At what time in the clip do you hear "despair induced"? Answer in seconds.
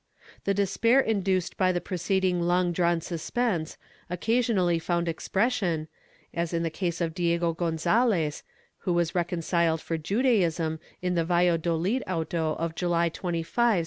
0.55-1.57